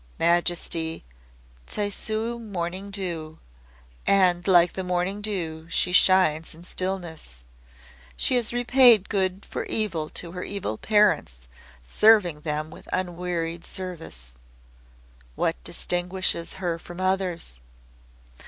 [0.19, 1.03] "Majesty,
[1.67, 3.37] Tsuyu Morning Dew.
[4.07, 7.43] And like the morning dew she shines in stillness.
[8.17, 11.47] She has repaid good for evil to her evil parents,
[11.85, 14.31] serving them with unwearied service."
[15.35, 17.59] "What distinguishes her from others?"